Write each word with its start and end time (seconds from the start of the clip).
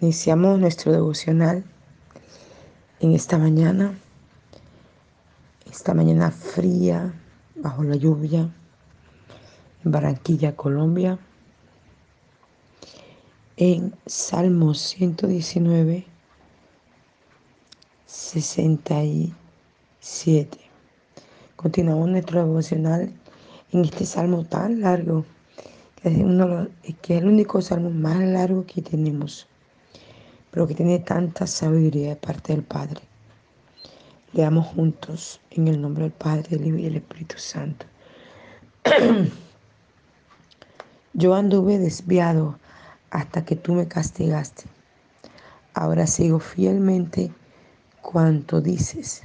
Iniciamos 0.00 0.60
nuestro 0.60 0.92
devocional 0.92 1.64
en 3.00 3.14
esta 3.14 3.36
mañana, 3.36 3.98
esta 5.68 5.92
mañana 5.92 6.30
fría, 6.30 7.12
bajo 7.56 7.82
la 7.82 7.96
lluvia, 7.96 8.48
en 9.84 9.90
Barranquilla, 9.90 10.54
Colombia, 10.54 11.18
en 13.56 13.92
Salmos 14.06 14.78
119, 14.78 16.06
67. 18.06 20.58
Continuamos 21.56 22.08
nuestro 22.08 22.44
devocional 22.44 23.12
en 23.72 23.84
este 23.84 24.06
salmo 24.06 24.44
tan 24.44 24.80
largo, 24.80 25.24
que 26.00 26.10
es, 26.10 26.18
uno, 26.18 26.68
que 27.02 27.16
es 27.16 27.22
el 27.22 27.26
único 27.26 27.60
salmo 27.60 27.90
más 27.90 28.20
largo 28.20 28.64
que 28.64 28.80
tenemos 28.80 29.48
pero 30.58 30.66
que 30.66 30.74
tiene 30.74 30.98
tanta 30.98 31.46
sabiduría 31.46 32.08
de 32.08 32.16
parte 32.16 32.52
del 32.52 32.64
Padre. 32.64 33.00
Leamos 34.32 34.66
juntos 34.66 35.40
en 35.52 35.68
el 35.68 35.80
nombre 35.80 36.02
del 36.02 36.12
Padre, 36.12 36.48
del 36.48 36.66
Hijo 36.66 36.78
y 36.78 36.82
del 36.82 36.96
Espíritu 36.96 37.38
Santo. 37.38 37.86
Yo 41.12 41.36
anduve 41.36 41.78
desviado 41.78 42.58
hasta 43.10 43.44
que 43.44 43.54
tú 43.54 43.74
me 43.74 43.86
castigaste. 43.86 44.64
Ahora 45.74 46.08
sigo 46.08 46.40
fielmente 46.40 47.30
cuanto 48.02 48.60
dices. 48.60 49.22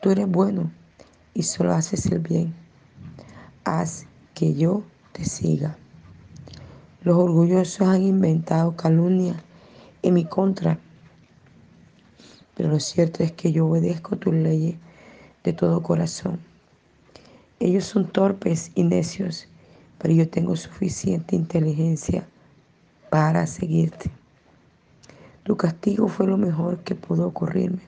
Tú 0.00 0.12
eres 0.12 0.28
bueno 0.28 0.70
y 1.34 1.42
solo 1.42 1.74
haces 1.74 2.06
el 2.06 2.20
bien. 2.20 2.54
Haz 3.64 4.06
que 4.32 4.54
yo 4.54 4.82
te 5.12 5.26
siga. 5.26 5.76
Los 7.02 7.18
orgullosos 7.18 7.86
han 7.86 8.02
inventado 8.02 8.74
calumnia 8.76 9.36
en 10.02 10.14
mi 10.14 10.24
contra. 10.24 10.78
Pero 12.54 12.68
lo 12.68 12.80
cierto 12.80 13.22
es 13.22 13.32
que 13.32 13.52
yo 13.52 13.66
obedezco 13.66 14.16
tus 14.16 14.34
leyes 14.34 14.76
de 15.44 15.52
todo 15.52 15.82
corazón. 15.82 16.38
Ellos 17.60 17.84
son 17.84 18.08
torpes 18.08 18.72
y 18.74 18.82
necios, 18.82 19.48
pero 19.98 20.12
yo 20.12 20.28
tengo 20.28 20.56
suficiente 20.56 21.36
inteligencia 21.36 22.26
para 23.08 23.46
seguirte. 23.46 24.10
Tu 25.44 25.56
castigo 25.56 26.08
fue 26.08 26.26
lo 26.26 26.36
mejor 26.36 26.78
que 26.78 26.94
pudo 26.94 27.26
ocurrirme, 27.26 27.82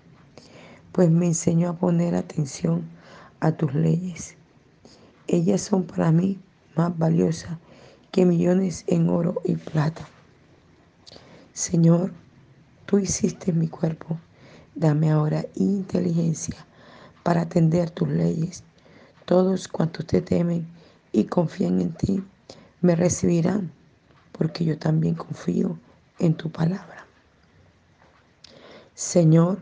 pues 0.92 1.10
me 1.10 1.26
enseñó 1.26 1.70
a 1.70 1.76
poner 1.76 2.14
atención 2.14 2.82
a 3.40 3.52
tus 3.52 3.74
leyes. 3.74 4.36
Ellas 5.26 5.62
son 5.62 5.84
para 5.84 6.10
mí 6.12 6.38
más 6.76 6.96
valiosas 6.96 7.58
que 8.10 8.24
millones 8.24 8.84
en 8.86 9.08
oro 9.08 9.40
y 9.44 9.56
plata. 9.56 10.08
Señor, 11.54 12.12
tú 12.84 12.98
hiciste 12.98 13.52
mi 13.52 13.68
cuerpo. 13.68 14.18
Dame 14.74 15.12
ahora 15.12 15.46
inteligencia 15.54 16.66
para 17.22 17.42
atender 17.42 17.90
tus 17.90 18.08
leyes. 18.08 18.64
Todos 19.24 19.68
cuantos 19.68 20.04
te 20.04 20.20
temen 20.20 20.66
y 21.12 21.26
confían 21.26 21.80
en 21.80 21.94
ti 21.94 22.24
me 22.80 22.96
recibirán, 22.96 23.70
porque 24.32 24.64
yo 24.64 24.80
también 24.80 25.14
confío 25.14 25.78
en 26.18 26.34
tu 26.34 26.50
palabra. 26.50 27.06
Señor, 28.94 29.60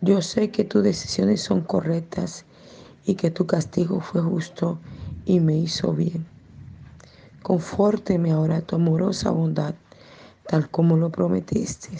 yo 0.00 0.22
sé 0.22 0.50
que 0.50 0.64
tus 0.64 0.82
decisiones 0.82 1.40
son 1.40 1.60
correctas 1.60 2.46
y 3.06 3.14
que 3.14 3.30
tu 3.30 3.46
castigo 3.46 4.00
fue 4.00 4.22
justo 4.22 4.80
y 5.24 5.38
me 5.38 5.56
hizo 5.56 5.92
bien. 5.92 6.26
Confórteme 7.44 8.32
ahora 8.32 8.60
tu 8.60 8.74
amorosa 8.74 9.30
bondad 9.30 9.76
tal 10.46 10.70
como 10.70 10.96
lo 10.96 11.10
prometiste. 11.10 11.90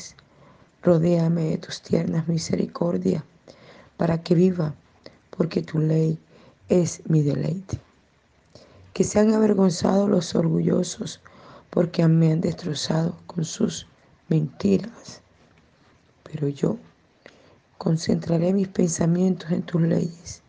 Rodéame 0.82 1.50
de 1.50 1.58
tus 1.58 1.80
tiernas 1.82 2.28
misericordia 2.28 3.24
para 3.96 4.22
que 4.22 4.34
viva, 4.34 4.74
porque 5.30 5.62
tu 5.62 5.78
ley 5.78 6.18
es 6.68 7.02
mi 7.08 7.22
deleite. 7.22 7.78
Que 8.92 9.04
sean 9.04 9.32
avergonzados 9.32 10.10
los 10.10 10.34
orgullosos, 10.34 11.20
porque 11.70 12.06
me 12.08 12.32
han 12.32 12.40
destrozado 12.40 13.16
con 13.26 13.44
sus 13.44 13.86
mentiras. 14.28 15.22
Pero 16.24 16.48
yo 16.48 16.78
concentraré 17.78 18.52
mis 18.52 18.68
pensamientos 18.68 19.50
en 19.50 19.62
tus 19.62 19.80
leyes. 19.80 20.42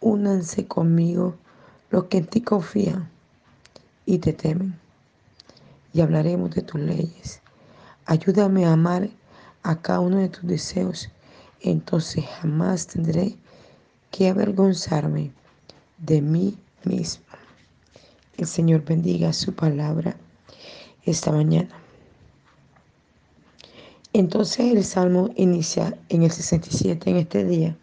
Únanse 0.00 0.66
conmigo 0.66 1.36
los 1.90 2.04
que 2.04 2.18
en 2.18 2.26
ti 2.26 2.40
confían 2.40 3.08
y 4.06 4.18
te 4.18 4.32
temen 4.32 4.83
y 5.94 6.00
hablaremos 6.00 6.50
de 6.50 6.62
tus 6.62 6.80
leyes. 6.80 7.40
Ayúdame 8.04 8.66
a 8.66 8.72
amar 8.72 9.08
a 9.62 9.80
cada 9.80 10.00
uno 10.00 10.18
de 10.18 10.28
tus 10.28 10.46
deseos, 10.46 11.08
entonces 11.62 12.24
jamás 12.40 12.88
tendré 12.88 13.36
que 14.10 14.28
avergonzarme 14.28 15.32
de 15.98 16.20
mí 16.20 16.58
mismo. 16.84 17.24
El 18.36 18.46
Señor 18.46 18.84
bendiga 18.84 19.32
su 19.32 19.54
palabra 19.54 20.16
esta 21.04 21.30
mañana. 21.30 21.70
Entonces 24.12 24.72
el 24.72 24.84
Salmo 24.84 25.30
inicia 25.36 25.96
en 26.08 26.24
el 26.24 26.30
67 26.30 27.10
en 27.10 27.16
este 27.16 27.44
día. 27.44 27.76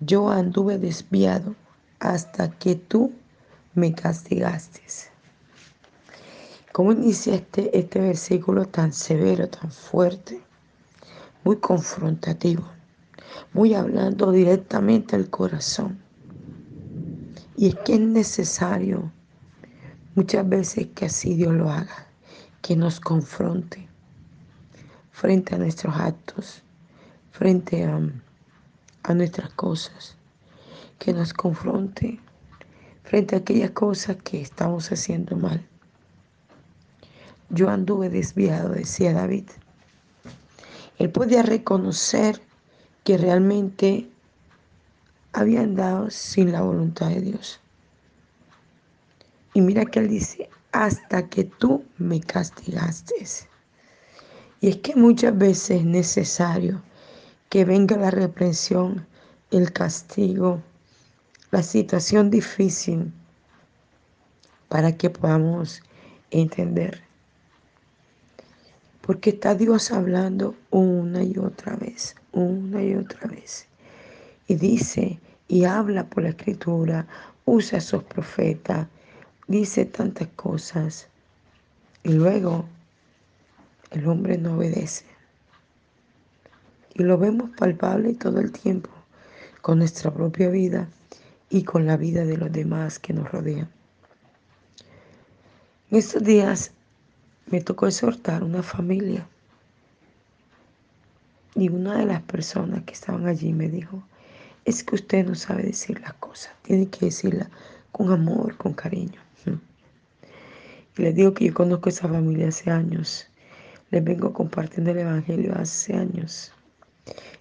Yo 0.00 0.28
anduve 0.28 0.78
desviado 0.78 1.54
hasta 2.00 2.50
que 2.50 2.74
tú 2.74 3.12
me 3.74 3.94
castigaste. 3.94 4.80
¿Cómo 6.78 6.92
inicia 6.92 7.34
este, 7.34 7.76
este 7.76 7.98
versículo 7.98 8.66
tan 8.66 8.92
severo, 8.92 9.48
tan 9.48 9.72
fuerte, 9.72 10.40
muy 11.42 11.56
confrontativo, 11.56 12.62
muy 13.52 13.74
hablando 13.74 14.30
directamente 14.30 15.16
al 15.16 15.28
corazón? 15.28 15.98
Y 17.56 17.66
es 17.66 17.74
que 17.84 17.94
es 17.94 18.00
necesario 18.00 19.10
muchas 20.14 20.48
veces 20.48 20.86
que 20.94 21.06
así 21.06 21.34
Dios 21.34 21.52
lo 21.52 21.68
haga, 21.68 22.06
que 22.62 22.76
nos 22.76 23.00
confronte 23.00 23.88
frente 25.10 25.56
a 25.56 25.58
nuestros 25.58 25.96
actos, 25.96 26.62
frente 27.32 27.86
a, 27.86 28.00
a 29.02 29.14
nuestras 29.14 29.50
cosas, 29.54 30.16
que 31.00 31.12
nos 31.12 31.34
confronte 31.34 32.20
frente 33.02 33.34
a 33.34 33.38
aquellas 33.40 33.72
cosas 33.72 34.18
que 34.22 34.40
estamos 34.40 34.92
haciendo 34.92 35.36
mal 35.36 35.68
yo 37.50 37.68
anduve 37.70 38.10
desviado, 38.10 38.70
decía 38.70 39.12
David. 39.12 39.44
Él 40.98 41.10
podía 41.10 41.42
reconocer 41.42 42.40
que 43.04 43.16
realmente 43.16 44.08
había 45.32 45.60
andado 45.60 46.10
sin 46.10 46.52
la 46.52 46.62
voluntad 46.62 47.08
de 47.08 47.20
Dios. 47.20 47.60
Y 49.54 49.60
mira 49.60 49.84
que 49.84 50.00
él 50.00 50.08
dice, 50.08 50.48
hasta 50.72 51.28
que 51.28 51.44
tú 51.44 51.84
me 51.98 52.20
castigaste. 52.20 53.14
Y 54.60 54.68
es 54.68 54.76
que 54.78 54.94
muchas 54.96 55.36
veces 55.36 55.80
es 55.80 55.84
necesario 55.84 56.82
que 57.48 57.64
venga 57.64 57.96
la 57.96 58.10
reprensión, 58.10 59.06
el 59.50 59.72
castigo, 59.72 60.60
la 61.50 61.62
situación 61.62 62.30
difícil, 62.30 63.12
para 64.68 64.96
que 64.96 65.08
podamos 65.08 65.82
entender 66.30 67.07
porque 69.08 69.30
está 69.30 69.54
Dios 69.54 69.90
hablando 69.90 70.54
una 70.68 71.22
y 71.22 71.38
otra 71.38 71.76
vez, 71.76 72.14
una 72.32 72.82
y 72.82 72.94
otra 72.94 73.26
vez. 73.26 73.66
Y 74.48 74.56
dice 74.56 75.18
y 75.48 75.64
habla 75.64 76.04
por 76.04 76.24
la 76.24 76.28
escritura, 76.28 77.06
usa 77.46 77.78
a 77.78 77.80
sus 77.80 78.02
profetas, 78.02 78.86
dice 79.46 79.86
tantas 79.86 80.28
cosas. 80.36 81.08
Y 82.02 82.12
luego 82.12 82.66
el 83.92 84.06
hombre 84.06 84.36
no 84.36 84.58
obedece. 84.58 85.06
Y 86.92 87.02
lo 87.02 87.16
vemos 87.16 87.48
palpable 87.56 88.12
todo 88.12 88.40
el 88.40 88.52
tiempo 88.52 88.90
con 89.62 89.78
nuestra 89.78 90.12
propia 90.12 90.50
vida 90.50 90.86
y 91.48 91.62
con 91.64 91.86
la 91.86 91.96
vida 91.96 92.26
de 92.26 92.36
los 92.36 92.52
demás 92.52 92.98
que 92.98 93.14
nos 93.14 93.32
rodean. 93.32 93.70
En 95.90 95.96
estos 95.96 96.22
días 96.22 96.72
me 97.50 97.60
tocó 97.60 97.86
exhortar 97.86 98.44
una 98.44 98.62
familia. 98.62 99.26
Y 101.54 101.70
una 101.70 101.96
de 101.96 102.06
las 102.06 102.22
personas 102.22 102.82
que 102.84 102.92
estaban 102.92 103.26
allí 103.26 103.52
me 103.52 103.68
dijo, 103.68 104.02
es 104.64 104.84
que 104.84 104.96
usted 104.96 105.26
no 105.26 105.34
sabe 105.34 105.62
decir 105.62 106.00
las 106.00 106.12
cosas, 106.14 106.52
tiene 106.62 106.88
que 106.88 107.06
decirlas 107.06 107.48
con 107.90 108.12
amor, 108.12 108.56
con 108.56 108.74
cariño. 108.74 109.20
Y 110.96 111.02
les 111.02 111.14
digo 111.14 111.32
que 111.32 111.44
yo 111.44 111.54
conozco 111.54 111.88
esa 111.90 112.08
familia 112.08 112.48
hace 112.48 112.72
años, 112.72 113.28
les 113.90 114.02
vengo 114.02 114.32
compartiendo 114.32 114.90
el 114.90 114.98
Evangelio 114.98 115.54
hace 115.56 115.94
años. 115.94 116.52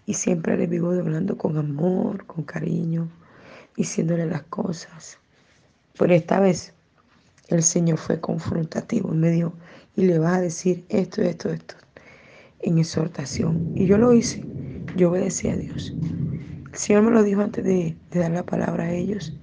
Y 0.05 0.13
siempre 0.13 0.55
les 0.57 0.69
vivo 0.69 0.91
hablando 0.91 1.39
con 1.39 1.57
amor, 1.57 2.23
con 2.27 2.43
cariño, 2.43 3.09
diciéndole 3.75 4.27
las 4.27 4.43
cosas. 4.43 5.17
Pero 5.97 6.13
esta 6.13 6.39
vez 6.39 6.73
el 7.47 7.63
Señor 7.63 7.97
fue 7.97 8.19
confrontativo 8.21 9.11
y 9.11 9.17
me 9.17 9.31
dijo, 9.31 9.53
y 9.97 10.05
le 10.05 10.19
vas 10.19 10.37
a 10.37 10.41
decir 10.41 10.85
esto, 10.89 11.23
esto, 11.23 11.49
esto, 11.49 11.75
en 12.59 12.77
exhortación. 12.77 13.71
Y 13.75 13.87
yo 13.87 13.97
lo 13.97 14.13
hice, 14.13 14.45
yo 14.95 15.09
obedecí 15.09 15.49
a 15.49 15.57
Dios. 15.57 15.93
El 16.71 16.77
Señor 16.77 17.01
me 17.01 17.11
lo 17.11 17.23
dijo 17.23 17.41
antes 17.41 17.63
de, 17.65 17.97
de 18.11 18.19
dar 18.19 18.29
la 18.31 18.45
palabra 18.45 18.83
a 18.85 18.91
ellos. 18.91 19.35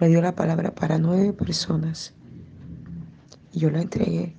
Me 0.00 0.08
dio 0.08 0.20
la 0.20 0.34
palabra 0.34 0.74
para 0.74 0.98
nueve 0.98 1.32
personas. 1.32 2.12
Y 3.52 3.60
yo 3.60 3.70
la 3.70 3.80
entregué. 3.80 4.34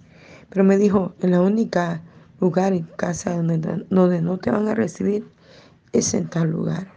Pero 0.49 0.65
me 0.65 0.77
dijo, 0.77 1.15
en 1.21 1.31
la 1.31 1.41
única 1.41 2.03
lugar 2.41 2.73
en 2.73 2.83
casa 2.83 3.33
donde, 3.33 3.85
donde 3.89 4.21
no 4.21 4.37
te 4.37 4.51
van 4.51 4.67
a 4.67 4.75
recibir 4.75 5.25
es 5.93 6.13
en 6.13 6.27
tal 6.29 6.51
lugar. 6.51 6.91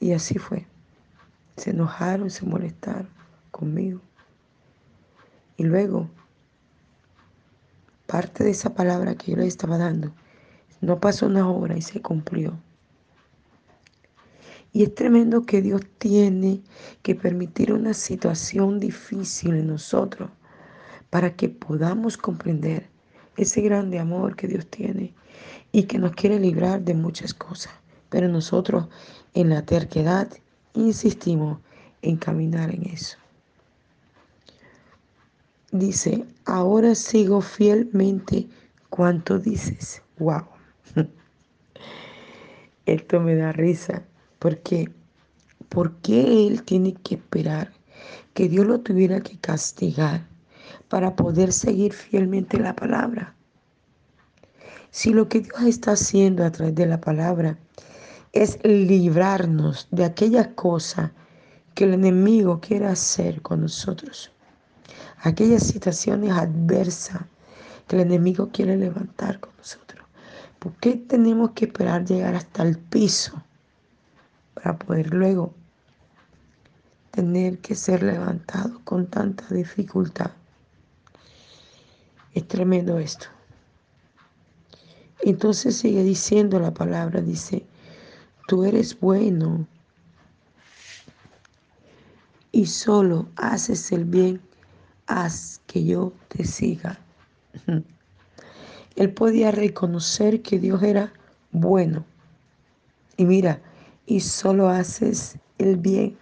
Y 0.00 0.12
así 0.12 0.38
fue. 0.38 0.66
Se 1.58 1.70
enojaron, 1.70 2.30
se 2.30 2.46
molestaron 2.46 3.10
conmigo. 3.50 4.00
Y 5.58 5.64
luego, 5.64 6.08
parte 8.06 8.44
de 8.44 8.50
esa 8.50 8.74
palabra 8.74 9.14
que 9.14 9.32
yo 9.32 9.36
les 9.36 9.48
estaba 9.48 9.78
dando, 9.78 10.12
no 10.80 11.00
pasó 11.00 11.26
una 11.26 11.50
hora 11.50 11.76
y 11.76 11.82
se 11.82 12.00
cumplió. 12.00 12.58
Y 14.72 14.82
es 14.82 14.94
tremendo 14.94 15.46
que 15.46 15.62
Dios 15.62 15.82
tiene 15.98 16.60
que 17.02 17.14
permitir 17.14 17.72
una 17.72 17.94
situación 17.94 18.80
difícil 18.80 19.54
en 19.54 19.68
nosotros 19.68 20.30
para 21.10 21.36
que 21.36 21.48
podamos 21.48 22.16
comprender 22.16 22.88
ese 23.36 23.60
grande 23.60 24.00
amor 24.00 24.34
que 24.34 24.48
Dios 24.48 24.66
tiene 24.66 25.14
y 25.70 25.84
que 25.84 25.98
nos 25.98 26.12
quiere 26.12 26.40
librar 26.40 26.82
de 26.82 26.94
muchas 26.94 27.34
cosas. 27.34 27.72
Pero 28.08 28.28
nosotros 28.28 28.88
en 29.32 29.50
la 29.50 29.62
terquedad 29.62 30.28
insistimos 30.74 31.60
en 32.02 32.16
caminar 32.16 32.74
en 32.74 32.86
eso. 32.86 33.16
Dice, 35.74 36.24
ahora 36.44 36.94
sigo 36.94 37.40
fielmente 37.40 38.46
cuanto 38.90 39.40
dices. 39.40 40.02
Wow. 40.20 40.46
Esto 42.86 43.18
me 43.18 43.34
da 43.34 43.50
risa 43.50 44.04
porque 44.38 44.88
¿por 45.68 45.96
qué 45.96 46.46
él 46.46 46.62
tiene 46.62 46.94
que 46.94 47.16
esperar 47.16 47.72
que 48.34 48.48
Dios 48.48 48.64
lo 48.68 48.82
tuviera 48.82 49.20
que 49.20 49.36
castigar 49.36 50.28
para 50.88 51.16
poder 51.16 51.52
seguir 51.52 51.92
fielmente 51.92 52.56
la 52.60 52.76
palabra? 52.76 53.34
Si 54.92 55.12
lo 55.12 55.28
que 55.28 55.40
Dios 55.40 55.60
está 55.62 55.94
haciendo 55.94 56.44
a 56.44 56.52
través 56.52 56.76
de 56.76 56.86
la 56.86 57.00
palabra 57.00 57.58
es 58.32 58.60
librarnos 58.62 59.88
de 59.90 60.04
aquellas 60.04 60.46
cosas 60.54 61.10
que 61.74 61.82
el 61.82 61.94
enemigo 61.94 62.60
quiere 62.60 62.86
hacer 62.86 63.42
con 63.42 63.62
nosotros, 63.62 64.30
aquellas 65.24 65.62
situaciones 65.62 66.32
adversas 66.32 67.22
que 67.88 67.96
el 67.96 68.02
enemigo 68.02 68.50
quiere 68.52 68.76
levantar 68.76 69.40
con 69.40 69.56
nosotros. 69.56 70.06
¿Por 70.58 70.72
qué 70.74 70.96
tenemos 70.96 71.52
que 71.52 71.64
esperar 71.66 72.04
llegar 72.04 72.34
hasta 72.34 72.62
el 72.62 72.78
piso 72.78 73.42
para 74.54 74.78
poder 74.78 75.12
luego 75.12 75.54
tener 77.10 77.58
que 77.58 77.74
ser 77.74 78.02
levantado 78.02 78.80
con 78.84 79.06
tanta 79.06 79.46
dificultad? 79.48 80.30
Es 82.34 82.46
tremendo 82.46 82.98
esto. 82.98 83.26
Entonces 85.20 85.76
sigue 85.76 86.02
diciendo 86.02 86.58
la 86.60 86.74
palabra, 86.74 87.22
dice, 87.22 87.64
tú 88.46 88.64
eres 88.64 88.98
bueno 89.00 89.66
y 92.52 92.66
solo 92.66 93.28
haces 93.36 93.90
el 93.92 94.04
bien, 94.04 94.40
haz 95.06 95.60
que 95.66 95.84
yo 95.84 96.12
te 96.28 96.44
siga. 96.44 96.98
Él 98.96 99.12
podía 99.12 99.50
reconocer 99.50 100.42
que 100.42 100.58
Dios 100.58 100.82
era 100.82 101.12
bueno. 101.50 102.04
Y 103.16 103.24
mira, 103.24 103.60
y 104.06 104.20
solo 104.20 104.68
haces 104.68 105.38
el 105.58 105.76
bien. 105.76 106.16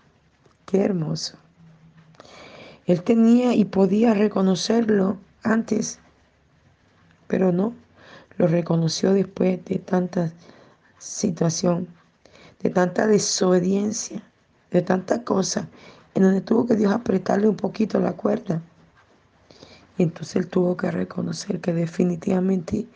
Qué 0.66 0.80
hermoso. 0.80 1.36
Él 2.86 3.02
tenía 3.02 3.54
y 3.54 3.64
podía 3.64 4.14
reconocerlo 4.14 5.18
antes, 5.42 6.00
pero 7.28 7.52
no 7.52 7.74
lo 8.38 8.46
reconoció 8.46 9.12
después 9.12 9.64
de 9.66 9.78
tanta 9.78 10.32
situación, 10.98 11.88
de 12.60 12.70
tanta 12.70 13.06
desobediencia, 13.06 14.22
de 14.70 14.82
tanta 14.82 15.22
cosa, 15.22 15.68
en 16.14 16.22
donde 16.22 16.40
tuvo 16.40 16.66
que 16.66 16.76
Dios 16.76 16.92
apretarle 16.92 17.48
un 17.48 17.56
poquito 17.56 18.00
la 18.00 18.14
cuerda. 18.14 18.62
Entonces 20.02 20.36
él 20.36 20.48
tuvo 20.48 20.76
que 20.76 20.90
reconocer 20.90 21.60
que 21.60 21.72
definitivamente 21.72 22.86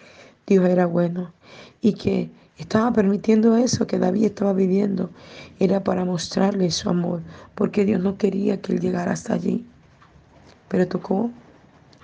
Dios 0.47 0.69
era 0.69 0.87
bueno 0.87 1.33
y 1.81 1.95
que 1.95 2.31
estaba 2.59 2.93
permitiendo 2.93 3.57
eso 3.57 3.87
que 3.87 3.99
David 3.99 4.25
estaba 4.25 4.53
viviendo. 4.53 5.11
Era 5.59 5.85
para 5.85 6.05
mostrarle 6.05 6.71
su 6.71 6.89
amor, 6.89 7.23
porque 7.55 7.85
Dios 7.85 8.03
no 8.03 8.17
quería 8.17 8.61
que 8.61 8.73
él 8.73 8.81
llegara 8.81 9.13
hasta 9.13 9.35
allí. 9.35 9.67
Pero 10.69 10.89
tocó 10.89 11.31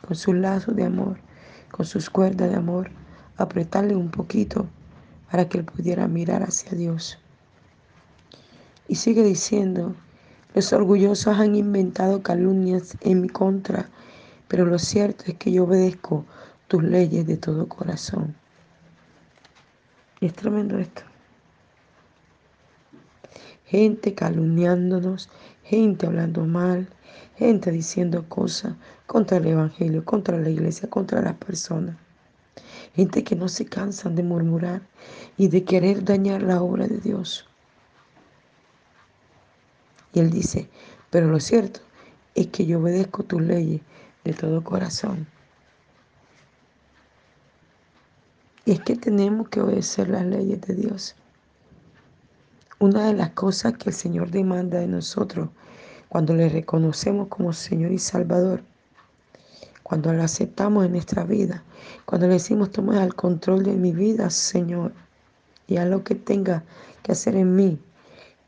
con 0.06 0.16
sus 0.16 0.34
lazos 0.34 0.76
de 0.76 0.84
amor, 0.84 1.18
con 1.70 1.86
sus 1.86 2.10
cuerdas 2.10 2.50
de 2.50 2.56
amor, 2.56 2.90
apretarle 3.36 3.96
un 3.96 4.10
poquito 4.10 4.66
para 5.30 5.48
que 5.48 5.58
él 5.58 5.64
pudiera 5.64 6.06
mirar 6.06 6.42
hacia 6.42 6.72
Dios. 6.72 7.18
Y 8.86 8.96
sigue 8.96 9.24
diciendo, 9.24 9.94
los 10.54 10.72
orgullosos 10.72 11.38
han 11.38 11.56
inventado 11.56 12.22
calumnias 12.22 12.96
en 13.00 13.22
mi 13.22 13.28
contra, 13.28 13.88
pero 14.52 14.66
lo 14.66 14.78
cierto 14.78 15.24
es 15.28 15.34
que 15.36 15.50
yo 15.50 15.64
obedezco 15.64 16.26
tus 16.68 16.82
leyes 16.82 17.26
de 17.26 17.38
todo 17.38 17.70
corazón. 17.70 18.36
Y 20.20 20.26
es 20.26 20.34
tremendo 20.34 20.78
esto. 20.78 21.00
Gente 23.64 24.14
calumniándonos, 24.14 25.30
gente 25.64 26.06
hablando 26.06 26.44
mal, 26.44 26.86
gente 27.36 27.70
diciendo 27.70 28.28
cosas 28.28 28.74
contra 29.06 29.38
el 29.38 29.46
Evangelio, 29.46 30.04
contra 30.04 30.36
la 30.36 30.50
iglesia, 30.50 30.90
contra 30.90 31.22
las 31.22 31.36
personas. 31.36 31.96
Gente 32.94 33.24
que 33.24 33.34
no 33.34 33.48
se 33.48 33.64
cansan 33.64 34.16
de 34.16 34.22
murmurar 34.22 34.82
y 35.38 35.48
de 35.48 35.64
querer 35.64 36.04
dañar 36.04 36.42
la 36.42 36.60
obra 36.60 36.86
de 36.86 36.98
Dios. 36.98 37.48
Y 40.12 40.20
él 40.20 40.28
dice, 40.28 40.68
pero 41.08 41.28
lo 41.28 41.40
cierto 41.40 41.80
es 42.34 42.48
que 42.48 42.66
yo 42.66 42.80
obedezco 42.80 43.22
tus 43.22 43.40
leyes 43.40 43.80
de 44.24 44.32
todo 44.32 44.62
corazón. 44.62 45.26
Y 48.64 48.72
es 48.72 48.80
que 48.80 48.96
tenemos 48.96 49.48
que 49.48 49.60
obedecer 49.60 50.08
las 50.08 50.24
leyes 50.24 50.60
de 50.60 50.74
Dios. 50.74 51.16
Una 52.78 53.06
de 53.06 53.14
las 53.14 53.30
cosas 53.30 53.74
que 53.74 53.90
el 53.90 53.94
Señor 53.94 54.30
demanda 54.30 54.78
de 54.78 54.88
nosotros 54.88 55.48
cuando 56.08 56.34
le 56.34 56.48
reconocemos 56.48 57.28
como 57.28 57.52
Señor 57.52 57.92
y 57.92 57.98
Salvador 57.98 58.62
cuando 59.92 60.10
lo 60.14 60.22
aceptamos 60.22 60.86
en 60.86 60.92
nuestra 60.92 61.22
vida, 61.24 61.62
cuando 62.06 62.26
le 62.26 62.32
decimos, 62.32 62.70
toma 62.70 63.04
el 63.04 63.14
control 63.14 63.62
de 63.62 63.74
mi 63.74 63.92
vida, 63.92 64.30
Señor, 64.30 64.92
y 65.66 65.76
haz 65.76 65.86
lo 65.86 66.02
que 66.02 66.14
tenga 66.14 66.64
que 67.02 67.12
hacer 67.12 67.36
en 67.36 67.54
mí. 67.54 67.78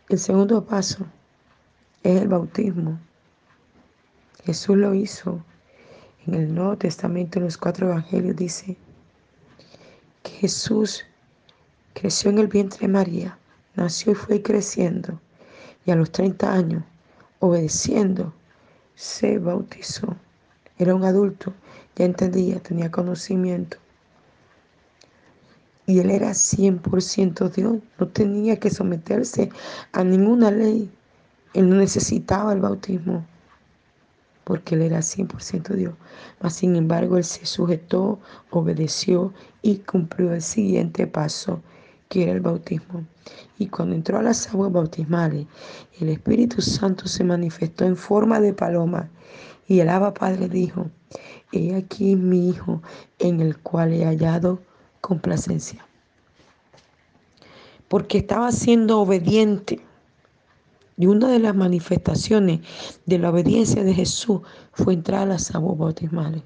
El 0.09 0.19
segundo 0.19 0.65
paso 0.65 1.05
es 2.03 2.23
el 2.23 2.29
bautismo. 2.29 2.99
Jesús 4.45 4.79
lo 4.79 4.95
hizo. 4.95 5.45
En 6.27 6.35
el 6.35 6.55
Nuevo 6.55 6.79
Testamento, 6.79 7.39
en 7.39 7.45
los 7.45 7.59
cuatro 7.59 7.89
evangelios, 7.89 8.35
dice 8.35 8.79
que 10.23 10.31
Jesús 10.31 11.05
creció 11.93 12.31
en 12.31 12.39
el 12.39 12.47
vientre 12.47 12.79
de 12.81 12.89
María, 12.89 13.39
nació 13.77 14.13
y 14.13 14.15
fue 14.15 14.43
creciendo, 14.43 15.21
y 15.85 15.91
a 15.91 15.97
los 15.97 16.11
30 16.13 16.51
años, 16.51 16.85
obedeciendo, 17.41 18.33
se 18.95 19.39
bautizó. 19.39 20.17
Era 20.79 20.95
un 20.95 21.05
adulto, 21.05 21.53
ya 21.95 22.07
entendía, 22.07 22.59
tenía 22.59 22.91
conocimiento. 22.91 23.77
Y 25.87 25.99
él 25.99 26.11
era 26.11 26.31
100% 26.31 27.51
Dios, 27.51 27.83
no 27.99 28.09
tenía 28.09 28.59
que 28.59 28.71
someterse 28.71 29.51
a 29.93 30.03
ninguna 30.03 30.51
ley. 30.51 30.91
Él 31.53 31.69
no 31.69 31.77
necesitaba 31.77 32.55
el 32.55 32.61
bautismo, 32.61 33.27
porque 34.45 34.75
él 34.75 34.83
era 34.83 34.99
100% 34.99 35.75
Dios. 35.75 35.95
Mas 36.41 36.55
sin 36.55 36.77
embargo, 36.77 37.17
él 37.17 37.25
se 37.25 37.47
sujetó, 37.47 38.21
obedeció 38.51 39.33
y 39.63 39.79
cumplió 39.79 40.33
el 40.33 40.43
siguiente 40.43 41.07
paso, 41.07 41.61
que 42.09 42.25
era 42.25 42.33
el 42.33 42.41
bautismo. 42.41 43.05
Y 43.59 43.69
cuando 43.69 43.95
entró 43.95 44.19
a 44.19 44.23
las 44.23 44.49
aguas 44.49 44.71
bautismales, 44.71 45.47
el 46.01 46.11
Espíritu 46.11 46.61
Santo 46.61 47.07
se 47.09 47.25
manifestó 47.25 47.85
en 47.85 47.97
forma 47.97 48.41
de 48.41 48.53
paloma 48.53 49.09
y 49.67 49.81
el 49.81 49.89
Abba 49.89 50.13
Padre 50.13 50.49
dijo, 50.49 50.91
he 51.53 51.75
aquí 51.75 52.17
mi 52.17 52.51
Hijo 52.51 52.83
en 53.19 53.41
el 53.41 53.59
cual 53.59 53.93
he 53.93 54.05
hallado 54.05 54.61
complacencia. 55.01 55.87
Porque 57.89 58.19
estaba 58.19 58.51
siendo 58.53 59.01
obediente. 59.01 59.81
Y 60.97 61.07
una 61.07 61.29
de 61.29 61.41
las 61.41 61.55
manifestaciones 61.55 62.61
de 63.05 63.19
la 63.19 63.31
obediencia 63.31 63.83
de 63.83 63.95
Jesús 63.95 64.41
fue 64.73 64.95
entrar 64.95 65.23
a 65.23 65.27
las 65.27 65.55
aguas 65.55 65.77
bautismales. 65.77 66.43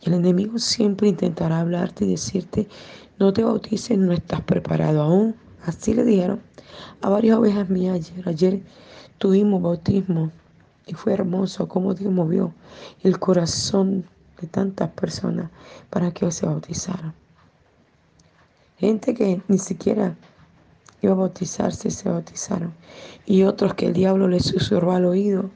Y 0.00 0.08
el 0.08 0.14
enemigo 0.14 0.58
siempre 0.58 1.08
intentará 1.08 1.60
hablarte 1.60 2.04
y 2.04 2.10
decirte, 2.10 2.68
no 3.18 3.32
te 3.32 3.44
bautices, 3.44 3.96
no 3.96 4.12
estás 4.12 4.40
preparado 4.40 5.02
aún. 5.02 5.36
Así 5.64 5.94
le 5.94 6.04
dijeron 6.04 6.42
a 7.02 7.08
varias 7.08 7.38
ovejas 7.38 7.70
mías 7.70 7.94
ayer. 7.94 8.28
Ayer 8.28 8.62
tuvimos 9.18 9.62
bautismo 9.62 10.32
y 10.86 10.94
fue 10.94 11.12
hermoso 11.12 11.68
cómo 11.68 11.94
Dios 11.94 12.12
movió 12.12 12.52
el 13.04 13.20
corazón 13.20 14.04
de 14.40 14.48
tantas 14.48 14.90
personas 14.90 15.50
para 15.88 16.10
que 16.10 16.30
se 16.32 16.46
bautizaran. 16.46 17.14
Gente 18.78 19.14
que 19.14 19.40
ni 19.46 19.58
siquiera 19.58 20.16
iba 21.02 21.12
a 21.12 21.16
bautizarse, 21.16 21.90
se 21.90 22.08
bautizaron. 22.08 22.72
Y 23.26 23.42
otros 23.42 23.74
que 23.74 23.86
el 23.86 23.92
diablo 23.92 24.28
les 24.28 24.44
susurró 24.44 24.92
al 24.92 25.04
oído. 25.04 25.50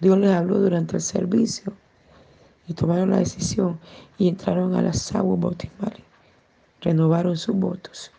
Dios 0.00 0.18
les 0.18 0.30
habló 0.30 0.60
durante 0.60 0.96
el 0.96 1.02
servicio 1.02 1.72
y 2.68 2.74
tomaron 2.74 3.10
la 3.10 3.18
decisión 3.18 3.80
y 4.16 4.28
entraron 4.28 4.74
a 4.74 4.82
las 4.82 5.14
aguas 5.14 5.40
bautismales. 5.40 6.02
Renovaron 6.80 7.36
sus 7.36 7.56
votos. 7.56 8.12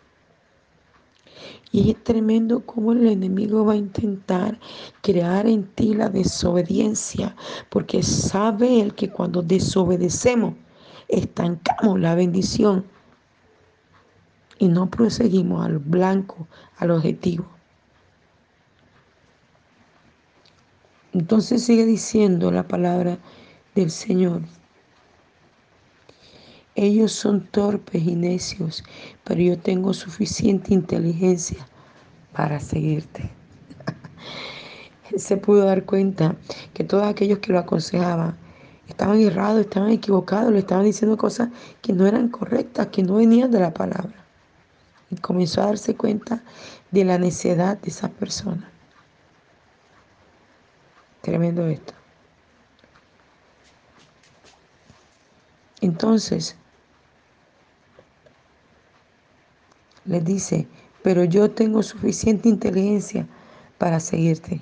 Y 1.72 1.92
es 1.92 2.04
tremendo 2.04 2.66
cómo 2.66 2.92
el 2.92 3.08
enemigo 3.08 3.64
va 3.64 3.74
a 3.74 3.78
intentar 3.78 4.60
crear 5.02 5.48
en 5.48 5.66
ti 5.68 5.94
la 5.94 6.10
desobediencia, 6.10 7.36
porque 7.70 8.04
sabe 8.04 8.82
él 8.82 8.96
que 8.96 9.10
cuando 9.10 9.42
desobedecemos, 9.42 10.56
estancamos 11.08 12.00
la 12.00 12.16
bendición 12.16 12.86
y 14.60 14.68
no 14.68 14.90
proseguimos 14.90 15.66
al 15.66 15.80
blanco, 15.80 16.48
al 16.78 16.92
objetivo. 16.92 17.46
Entonces 21.14 21.64
sigue 21.64 21.86
diciendo 21.86 22.52
la 22.52 22.68
palabra 22.68 23.18
del 23.74 23.90
Señor. 23.90 24.42
Ellos 26.76 27.14
son 27.14 27.48
torpes 27.48 28.04
y 28.04 28.16
necios, 28.16 28.84
pero 29.24 29.42
yo 29.42 29.58
tengo 29.58 29.94
suficiente 29.94 30.74
inteligencia 30.74 31.66
para 32.34 32.60
seguirte. 32.60 33.30
Se 35.18 35.38
pudo 35.38 35.66
dar 35.66 35.86
cuenta 35.86 36.36
que 36.74 36.84
todos 36.84 37.06
aquellos 37.06 37.40
que 37.40 37.52
lo 37.52 37.60
aconsejaban 37.60 38.38
estaban 38.88 39.20
errados, 39.20 39.62
estaban 39.62 39.90
equivocados, 39.90 40.52
le 40.54 40.60
estaban 40.60 40.86
diciendo 40.86 41.18
cosas 41.18 41.50
que 41.82 41.94
no 41.94 42.06
eran 42.06 42.30
correctas, 42.30 42.88
que 42.88 43.04
no 43.04 43.16
venían 43.16 43.52
de 43.52 43.60
la 43.60 43.74
palabra 43.74 44.19
y 45.10 45.16
comenzó 45.18 45.62
a 45.62 45.68
darse 45.68 45.96
cuenta 45.96 46.42
de 46.92 47.06
la 47.06 47.18
necedad 47.18 47.78
de 47.78 47.90
esa 47.90 48.10
persona. 48.10 48.70
Tremendo 51.22 51.68
esto. 51.68 51.94
Entonces, 55.82 56.56
le 60.06 60.20
dice, 60.22 60.68
pero 61.04 61.24
yo 61.24 61.52
tengo 61.52 61.84
suficiente 61.84 62.50
inteligencia 62.50 63.28
para 63.78 64.00
seguirte. 64.00 64.62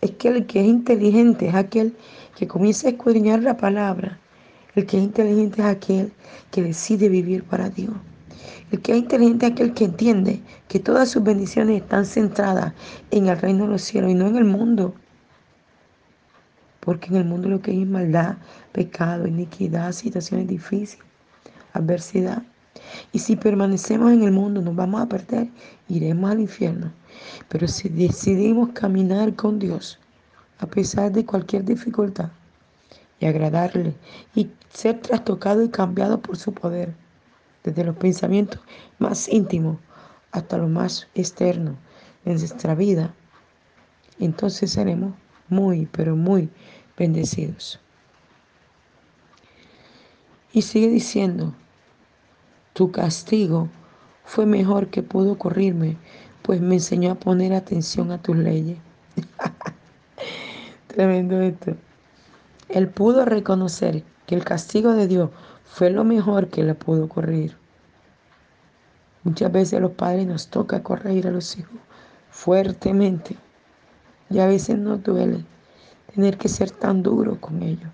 Es 0.00 0.12
que 0.12 0.28
el 0.28 0.46
que 0.46 0.60
es 0.60 0.66
inteligente 0.66 1.48
es 1.48 1.54
aquel 1.54 1.96
que 2.36 2.46
comienza 2.46 2.88
a 2.88 2.90
escudriñar 2.92 3.42
la 3.42 3.56
palabra. 3.56 4.18
El 4.74 4.86
que 4.86 4.98
es 4.98 5.02
inteligente 5.02 5.62
es 5.62 5.66
aquel 5.66 6.12
que 6.50 6.62
decide 6.62 7.08
vivir 7.08 7.44
para 7.44 7.70
Dios. 7.70 7.94
El 8.70 8.80
que 8.80 8.92
es 8.92 8.98
inteligente 8.98 9.46
es 9.46 9.52
aquel 9.52 9.74
que 9.74 9.84
entiende 9.84 10.42
que 10.68 10.80
todas 10.80 11.08
sus 11.08 11.22
bendiciones 11.22 11.82
están 11.82 12.04
centradas 12.04 12.72
en 13.10 13.28
el 13.28 13.38
reino 13.38 13.64
de 13.64 13.70
los 13.70 13.82
cielos 13.82 14.10
y 14.10 14.14
no 14.14 14.26
en 14.26 14.36
el 14.36 14.44
mundo. 14.44 14.94
Porque 16.80 17.08
en 17.08 17.16
el 17.16 17.24
mundo 17.24 17.48
lo 17.48 17.60
que 17.60 17.72
hay 17.72 17.82
es 17.82 17.88
maldad, 17.88 18.36
pecado, 18.72 19.26
iniquidad, 19.26 19.92
situaciones 19.92 20.46
difíciles, 20.48 21.04
adversidad. 21.72 22.42
Y 23.12 23.18
si 23.18 23.36
permanecemos 23.36 24.12
en 24.12 24.22
el 24.22 24.32
mundo 24.32 24.60
nos 24.60 24.76
vamos 24.76 25.00
a 25.00 25.08
perder, 25.08 25.48
iremos 25.88 26.30
al 26.30 26.40
infierno. 26.40 26.92
Pero 27.48 27.66
si 27.68 27.88
decidimos 27.88 28.70
caminar 28.70 29.34
con 29.34 29.58
Dios, 29.58 29.98
a 30.58 30.66
pesar 30.66 31.12
de 31.12 31.24
cualquier 31.24 31.64
dificultad, 31.64 32.30
y 33.18 33.26
agradarle, 33.26 33.94
y 34.34 34.50
ser 34.72 35.00
trastocado 35.00 35.62
y 35.62 35.70
cambiado 35.70 36.20
por 36.20 36.36
su 36.36 36.52
poder, 36.52 36.94
desde 37.66 37.84
los 37.84 37.96
pensamientos 37.96 38.60
más 39.00 39.28
íntimos 39.28 39.76
hasta 40.30 40.56
lo 40.56 40.68
más 40.68 41.08
externo 41.14 41.76
en 42.24 42.38
nuestra 42.38 42.76
vida, 42.76 43.12
entonces 44.20 44.70
seremos 44.70 45.14
muy, 45.48 45.86
pero 45.86 46.14
muy 46.14 46.48
bendecidos. 46.96 47.80
Y 50.52 50.62
sigue 50.62 50.88
diciendo, 50.88 51.52
tu 52.72 52.92
castigo 52.92 53.68
fue 54.24 54.46
mejor 54.46 54.86
que 54.88 55.02
pudo 55.02 55.32
ocurrirme, 55.32 55.96
pues 56.42 56.60
me 56.60 56.76
enseñó 56.76 57.12
a 57.12 57.14
poner 57.16 57.52
atención 57.52 58.12
a 58.12 58.22
tus 58.22 58.36
leyes. 58.36 58.78
Tremendo 60.86 61.40
esto. 61.40 61.74
Él 62.68 62.88
pudo 62.88 63.24
reconocer 63.24 64.04
que 64.26 64.36
el 64.36 64.44
castigo 64.44 64.92
de 64.92 65.08
Dios 65.08 65.30
fue 65.66 65.90
lo 65.90 66.04
mejor 66.04 66.48
que 66.48 66.62
le 66.62 66.74
pudo 66.74 67.04
ocurrir. 67.04 67.56
Muchas 69.24 69.50
veces 69.50 69.74
a 69.74 69.80
los 69.80 69.92
padres 69.92 70.26
nos 70.26 70.48
toca 70.48 70.82
corregir 70.82 71.26
a 71.26 71.32
los 71.32 71.58
hijos 71.58 71.78
fuertemente 72.30 73.36
y 74.30 74.38
a 74.38 74.46
veces 74.46 74.78
nos 74.78 75.02
duele 75.02 75.44
tener 76.14 76.38
que 76.38 76.48
ser 76.48 76.70
tan 76.70 77.02
duro 77.02 77.40
con 77.40 77.62
ellos. 77.62 77.90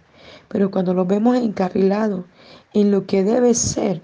Pero 0.49 0.71
cuando 0.71 0.95
los 0.95 1.07
vemos 1.07 1.37
encarrilados 1.37 2.25
en 2.75 2.91
lo 2.91 3.07
que 3.07 3.25
debe 3.25 3.55
ser, 3.55 4.03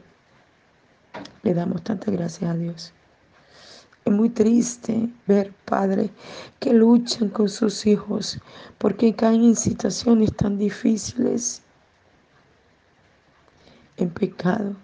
le 1.43 1.55
damos 1.55 1.83
tantas 1.83 2.13
gracias 2.15 2.51
a 2.51 2.55
Dios. 2.55 2.93
Es 4.05 4.13
muy 4.13 4.31
triste 4.31 5.11
ver 5.27 5.53
padres 5.67 6.11
que 6.59 6.73
luchan 6.73 7.29
con 7.29 7.49
sus 7.49 7.87
hijos 7.87 8.41
porque 8.79 9.15
caen 9.15 9.45
en 9.45 9.57
situaciones 9.57 10.35
tan 10.35 10.57
difíciles 10.57 11.63
en 13.99 14.11
pecado. 14.11 14.75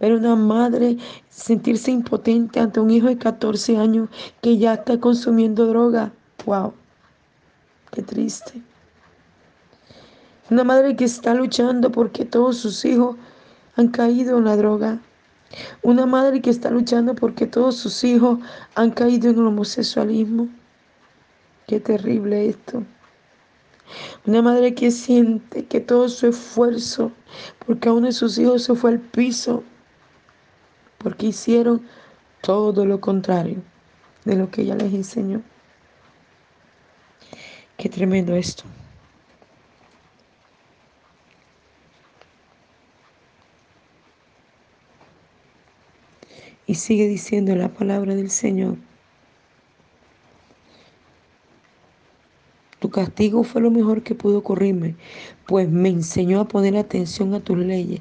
Ver 0.00 0.14
una 0.14 0.36
madre 0.36 0.96
sentirse 1.28 1.90
impotente 1.90 2.60
ante 2.60 2.80
un 2.80 2.90
hijo 2.90 3.08
de 3.08 3.18
14 3.18 3.76
años 3.76 4.08
que 4.40 4.56
ya 4.58 4.74
está 4.74 4.98
consumiendo 4.98 5.66
droga. 5.66 6.12
¡Wow! 6.44 6.72
¡Qué 7.90 8.02
triste! 8.02 8.62
Una 10.48 10.64
madre 10.64 10.94
que 10.96 11.04
está 11.04 11.34
luchando 11.34 11.90
porque 11.90 12.24
todos 12.24 12.58
sus 12.58 12.84
hijos 12.84 13.16
han 13.74 13.88
caído 13.88 14.38
en 14.38 14.44
la 14.44 14.56
droga. 14.56 15.00
Una 15.82 16.06
madre 16.06 16.40
que 16.40 16.50
está 16.50 16.70
luchando 16.70 17.14
porque 17.14 17.46
todos 17.46 17.76
sus 17.76 18.04
hijos 18.04 18.38
han 18.74 18.90
caído 18.92 19.30
en 19.30 19.38
el 19.38 19.46
homosexualismo. 19.46 20.48
Qué 21.66 21.80
terrible 21.80 22.48
esto. 22.48 22.84
Una 24.26 24.42
madre 24.42 24.74
que 24.74 24.90
siente 24.90 25.64
que 25.66 25.80
todo 25.80 26.08
su 26.08 26.26
esfuerzo, 26.26 27.12
porque 27.64 27.90
uno 27.90 28.06
de 28.06 28.12
sus 28.12 28.38
hijos 28.38 28.64
se 28.64 28.74
fue 28.74 28.90
al 28.90 29.00
piso, 29.00 29.62
porque 30.98 31.26
hicieron 31.26 31.86
todo 32.40 32.84
lo 32.84 33.00
contrario 33.00 33.62
de 34.24 34.36
lo 34.36 34.50
que 34.50 34.62
ella 34.62 34.74
les 34.74 34.92
enseñó. 34.92 35.42
Qué 37.76 37.88
tremendo 37.88 38.34
esto. 38.34 38.64
Y 46.66 46.74
sigue 46.74 47.06
diciendo 47.06 47.54
la 47.54 47.68
palabra 47.68 48.14
del 48.16 48.30
Señor. 48.30 48.76
Castigo 52.96 53.42
fue 53.42 53.60
lo 53.60 53.70
mejor 53.70 54.02
que 54.02 54.14
pudo 54.14 54.38
ocurrirme, 54.38 54.94
pues 55.46 55.68
me 55.68 55.90
enseñó 55.90 56.40
a 56.40 56.48
poner 56.48 56.78
atención 56.78 57.34
a 57.34 57.40
tus 57.40 57.58
leyes. 57.58 58.00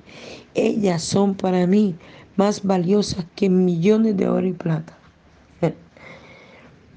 Ellas 0.53 1.03
son 1.03 1.35
para 1.35 1.67
mí 1.67 1.95
más 2.37 2.63
valiosas 2.63 3.25
que 3.35 3.49
millones 3.49 4.15
de 4.15 4.29
oro 4.29 4.47
y 4.47 4.53
plata. 4.53 4.97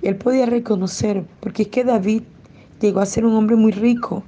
Él 0.03 0.15
podía 0.15 0.47
reconocer, 0.47 1.25
porque 1.41 1.63
es 1.63 1.69
que 1.69 1.83
David 1.83 2.23
llegó 2.81 3.01
a 3.01 3.07
ser 3.07 3.25
un 3.25 3.35
hombre 3.35 3.57
muy 3.57 3.73
rico. 3.73 4.23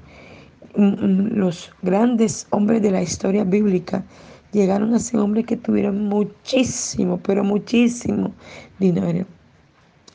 Los 0.75 1.71
grandes 1.81 2.49
hombres 2.51 2.83
de 2.83 2.91
la 2.91 3.03
historia 3.03 3.45
bíblica 3.45 4.05
llegaron 4.51 4.95
a 4.95 4.99
ser 4.99 5.21
hombres 5.21 5.47
que 5.47 5.57
tuvieron 5.57 6.09
muchísimo, 6.09 7.21
pero 7.23 7.45
muchísimo 7.45 8.33
dinero. 8.81 9.27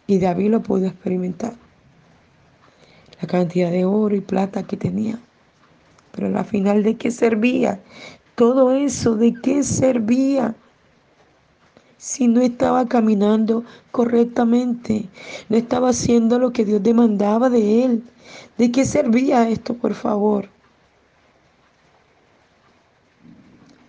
Y 0.08 0.20
David 0.20 0.50
lo 0.50 0.62
pudo 0.62 0.88
experimentar 0.88 1.54
la 3.22 3.28
cantidad 3.28 3.72
de 3.72 3.86
oro 3.86 4.16
y 4.16 4.22
plata 4.22 4.64
que 4.64 4.78
tenía. 4.78 5.20
Pero 6.12 6.38
al 6.38 6.46
final, 6.46 6.84
¿de 6.84 6.96
qué 6.96 7.12
servía? 7.12 7.80
Todo 8.36 8.72
eso, 8.74 9.16
¿de 9.16 9.34
qué 9.42 9.64
servía? 9.64 10.56
si 12.06 12.28
no 12.28 12.40
estaba 12.40 12.88
caminando 12.88 13.64
correctamente, 13.92 15.10
no 15.50 15.58
estaba 15.58 15.90
haciendo 15.90 16.38
lo 16.38 16.52
que 16.52 16.64
Dios 16.64 16.84
demandaba 16.84 17.50
de 17.50 17.84
él. 17.84 18.04
¿De 18.60 18.72
qué 18.72 18.86
servía 18.86 19.50
esto, 19.50 19.74
por 19.74 19.96
favor? 19.96 20.48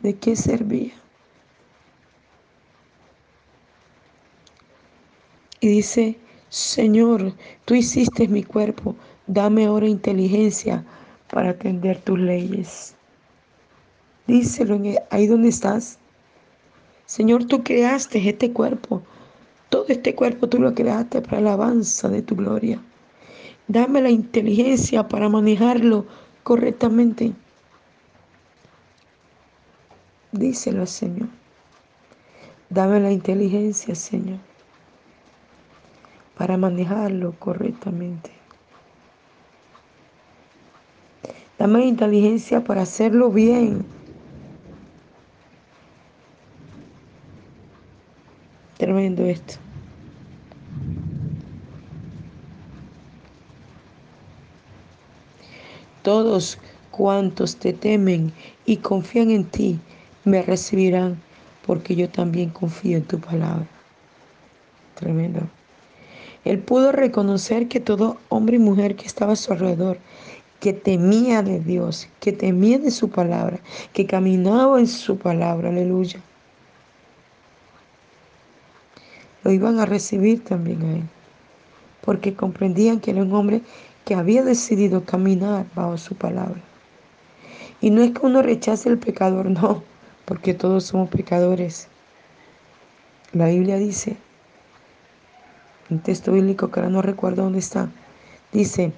¿De 0.01 0.15
qué 0.17 0.35
servía? 0.35 0.95
Y 5.61 5.69
dice, 5.69 6.19
Señor, 6.49 7.35
tú 7.67 7.75
hiciste 7.75 8.29
mi 8.29 8.45
cuerpo, 8.45 8.97
dame 9.27 9.67
ahora 9.67 9.89
inteligencia 9.89 10.85
para 11.31 11.51
atender 11.51 11.99
tus 12.01 12.19
leyes. 12.19 12.95
Díselo 14.27 14.81
ahí 15.11 15.27
donde 15.27 15.49
estás. 15.49 15.99
Señor, 17.07 17.45
tú 17.45 17.63
creaste 17.63 18.29
este 18.29 18.53
cuerpo. 18.53 19.03
Todo 19.69 19.87
este 19.89 20.15
cuerpo 20.15 20.49
tú 20.49 20.59
lo 20.61 20.75
creaste 20.75 21.21
para 21.23 21.41
la 21.41 21.55
alabanza 21.55 22.09
de 22.09 22.23
tu 22.23 22.37
gloria. 22.37 22.81
Dame 23.69 24.01
la 24.01 24.11
inteligencia 24.11 25.07
para 25.07 25.29
manejarlo 25.29 26.07
correctamente. 26.43 27.33
Díselo 30.33 30.87
Señor. 30.87 31.29
Dame 32.69 32.99
la 32.99 33.13
inteligencia, 33.13 33.95
Señor, 33.95 34.39
para 36.37 36.57
manejarlo 36.57 37.33
correctamente. 37.39 38.33
Dame 41.67 41.85
inteligencia 41.85 42.63
para 42.63 42.83
hacerlo 42.83 43.29
bien. 43.29 43.85
Tremendo 48.79 49.25
esto. 49.25 49.55
Todos 56.03 56.57
cuantos 56.93 57.57
te 57.57 57.73
temen 57.73 58.33
y 58.65 58.77
confían 58.77 59.33
en 59.33 59.43
ti, 59.43 59.81
me 60.23 60.43
recibirán, 60.43 61.21
porque 61.67 61.97
yo 61.97 62.09
también 62.09 62.51
confío 62.51 62.99
en 62.99 63.03
tu 63.03 63.19
palabra. 63.19 63.67
Tremendo. 64.95 65.41
Él 66.45 66.61
pudo 66.61 66.93
reconocer 66.93 67.67
que 67.67 67.81
todo 67.81 68.19
hombre 68.29 68.55
y 68.55 68.61
mujer 68.61 68.95
que 68.95 69.07
estaba 69.07 69.33
a 69.33 69.37
su 69.37 69.53
alrededor, 69.53 69.99
que 70.61 70.73
temía 70.73 71.43
de 71.43 71.61
Dios, 71.61 72.09
que 72.21 72.33
temía 72.33 72.79
de 72.79 72.91
su 72.91 73.11
palabra, 73.11 73.61
que 73.93 74.07
caminaba 74.07 74.79
en 74.79 74.87
su 74.87 75.19
palabra, 75.19 75.69
aleluya, 75.69 76.21
lo 79.45 79.53
iban 79.53 79.79
a 79.79 79.87
recibir 79.87 80.43
también 80.43 80.83
a 80.83 80.93
él, 80.97 81.03
porque 82.01 82.35
comprendían 82.35 83.01
que 83.01 83.13
era 83.13 83.23
un 83.23 83.33
hombre 83.35 83.63
que 84.05 84.15
había 84.15 84.43
decidido 84.43 85.05
caminar 85.05 85.67
bajo 85.75 85.99
su 85.99 86.15
palabra. 86.15 86.61
Y 87.81 87.91
no 87.91 88.03
es 88.03 88.13
que 88.13 88.27
uno 88.27 88.43
rechace 88.43 88.89
el 88.89 88.99
pecador, 88.99 89.51
no, 89.51 89.83
porque 90.25 90.55
todos 90.55 90.85
somos 90.85 91.11
pecadores. 91.11 91.89
La 93.33 93.49
Biblia 93.49 93.77
dice, 93.77 94.17
un 95.91 96.01
texto 96.01 96.33
bíblico 96.33 96.71
que 96.71 96.81
ahora 96.81 96.91
no 96.91 97.03
recuerdo 97.03 97.43
dónde 97.43 97.59
está, 97.59 97.89
dice 98.53 98.93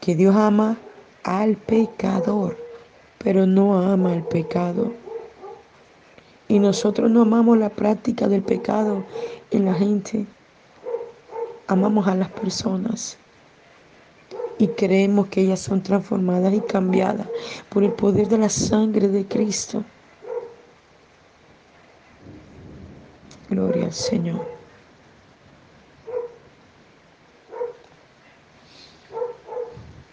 que 0.00 0.14
Dios 0.14 0.34
ama 0.36 0.76
al 1.24 1.56
pecador, 1.56 2.56
pero 3.18 3.46
no 3.46 3.80
ama 3.80 4.12
al 4.12 4.22
pecado. 4.22 4.92
Y 6.48 6.58
nosotros 6.58 7.10
no 7.10 7.22
amamos 7.22 7.58
la 7.58 7.70
práctica 7.70 8.28
del 8.28 8.42
pecado 8.42 9.04
en 9.50 9.64
la 9.64 9.74
gente. 9.74 10.26
Amamos 11.66 12.06
a 12.06 12.14
las 12.14 12.30
personas 12.30 13.18
y 14.58 14.68
creemos 14.68 15.26
que 15.28 15.42
ellas 15.42 15.60
son 15.60 15.82
transformadas 15.82 16.54
y 16.54 16.60
cambiadas 16.60 17.26
por 17.68 17.84
el 17.84 17.92
poder 17.92 18.28
de 18.28 18.38
la 18.38 18.48
sangre 18.48 19.08
de 19.08 19.26
Cristo. 19.26 19.84
Gloria 23.50 23.86
al 23.86 23.92
Señor. 23.92 24.55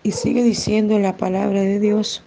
Y 0.03 0.11
sigue 0.11 0.43
diciendo 0.43 0.99
la 0.99 1.15
palabra 1.15 1.61
de 1.61 1.79
Dios. 1.79 2.21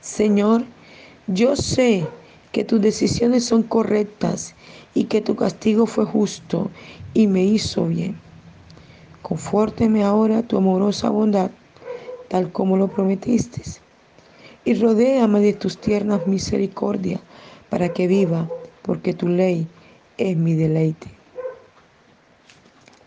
Señor, 0.00 0.64
yo 1.26 1.56
sé 1.56 2.06
que 2.52 2.64
tus 2.64 2.80
decisiones 2.80 3.44
son 3.44 3.62
correctas 3.62 4.54
y 4.94 5.04
que 5.04 5.20
tu 5.20 5.36
castigo 5.36 5.86
fue 5.86 6.06
justo 6.06 6.70
y 7.12 7.26
me 7.26 7.44
hizo 7.44 7.86
bien. 7.86 8.16
Confórteme 9.22 10.04
ahora 10.04 10.42
tu 10.42 10.56
amorosa 10.56 11.10
bondad, 11.10 11.50
tal 12.28 12.50
como 12.52 12.76
lo 12.76 12.88
prometiste, 12.88 13.62
y 14.64 14.74
rodéame 14.74 15.40
de 15.40 15.52
tus 15.52 15.78
tiernas 15.78 16.26
misericordias 16.26 17.20
para 17.68 17.92
que 17.92 18.06
viva, 18.06 18.48
porque 18.82 19.12
tu 19.12 19.28
ley 19.28 19.66
es 20.16 20.36
mi 20.36 20.54
deleite. 20.54 21.17